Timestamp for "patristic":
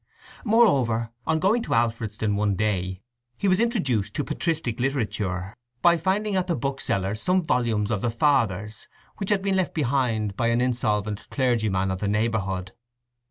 4.23-4.79